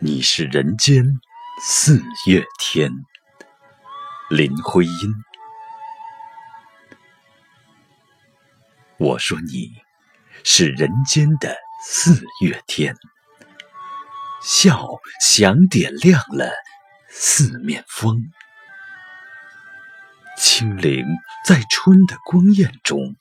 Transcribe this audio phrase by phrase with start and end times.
[0.00, 1.04] 你是人间
[1.60, 2.88] 四月天，
[4.30, 5.14] 林徽因。
[8.96, 9.72] 我说你
[10.44, 12.94] 是人间的四月天，
[14.40, 14.86] 笑
[15.20, 16.48] 响点亮了
[17.08, 18.22] 四面风，
[20.36, 21.04] 清灵
[21.44, 23.16] 在春的光艳中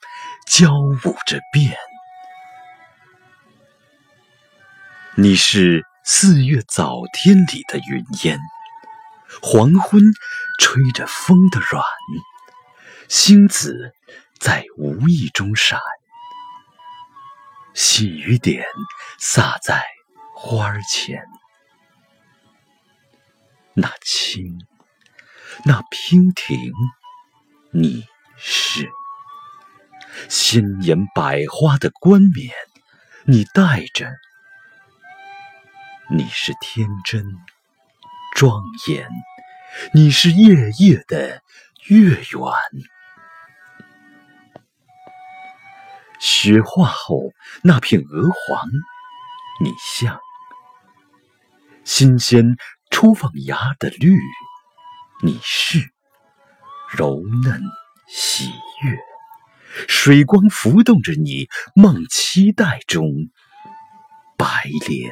[0.45, 1.75] 交舞着变。
[5.15, 5.83] 你是。
[6.09, 8.39] 四月早天里的云烟，
[9.41, 10.01] 黄昏
[10.57, 11.83] 吹着风的软，
[13.09, 13.93] 星子
[14.39, 15.81] 在无意中闪，
[17.73, 18.63] 细雨点
[19.19, 19.83] 洒在
[20.33, 21.21] 花前。
[23.73, 24.65] 那清，
[25.65, 26.71] 那娉婷，
[27.73, 28.05] 你
[28.37, 28.89] 是
[30.29, 32.53] 鲜艳百花的冠冕，
[33.25, 34.09] 你戴着。
[36.09, 37.37] 你是天真
[38.33, 39.09] 庄严，
[39.93, 41.41] 你是夜夜的
[41.89, 42.53] 月圆。
[46.17, 48.65] 雪化后那片鹅黄，
[49.61, 50.21] 你像
[51.83, 52.55] 新鲜
[52.89, 54.17] 初放芽的绿，
[55.21, 55.91] 你是
[56.89, 57.61] 柔嫩
[58.07, 58.49] 喜
[58.81, 58.97] 悦，
[59.89, 63.03] 水光浮动着你梦期待中
[64.37, 65.11] 白莲。